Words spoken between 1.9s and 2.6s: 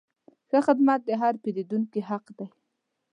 حق دی.